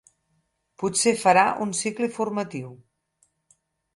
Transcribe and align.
Potser 0.83 1.13
farà 1.25 1.43
un 1.67 1.75
cicle 1.81 2.09
formatiu. 2.17 2.71